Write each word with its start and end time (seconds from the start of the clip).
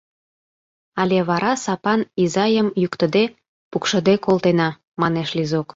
Але 1.01 1.17
вара 1.29 1.51
Сапан 1.63 2.01
изайым 2.23 2.67
йӱктыде, 2.81 3.23
пукшыде 3.71 4.15
колтена!— 4.25 4.69
манеш 5.01 5.29
Лизук. 5.37 5.67